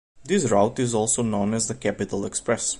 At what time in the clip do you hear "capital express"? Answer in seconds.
1.75-2.69